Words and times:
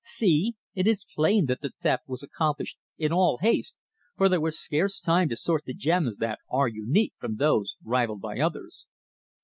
See! 0.03 0.55
It 0.73 0.87
is 0.87 1.05
plain 1.13 1.45
that 1.45 1.61
the 1.61 1.73
theft 1.79 2.05
was 2.09 2.23
accomplished 2.23 2.79
in 2.97 3.13
all 3.13 3.37
haste, 3.37 3.77
for 4.17 4.29
there 4.29 4.41
was 4.41 4.57
scarce 4.57 4.99
time 4.99 5.29
to 5.29 5.35
sort 5.35 5.65
the 5.65 5.75
gems 5.75 6.17
that 6.17 6.39
are 6.49 6.67
unique 6.67 7.13
from 7.19 7.35
those 7.35 7.77
rivalled 7.83 8.19
by 8.21 8.39
others." 8.39 8.87